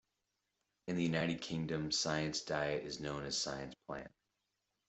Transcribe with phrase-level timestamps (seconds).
[0.87, 4.09] In the United Kingdom, Science Diet is known as Science Plan.